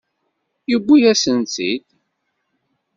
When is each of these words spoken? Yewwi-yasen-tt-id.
Yewwi-yasen-tt-id. 0.69 1.85